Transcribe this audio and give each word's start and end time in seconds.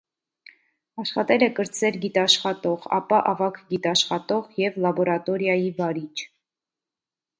Աշխատել 1.03 1.43
է 1.47 1.49
կրտսեր 1.59 1.99
գիտաշխատող, 2.05 2.87
ապա՝ 2.99 3.19
ավագ 3.33 3.61
գիտաշխատող 3.75 4.49
և 4.63 4.81
լաբորատորիայի 4.87 5.71
վարիչ։ 5.83 6.27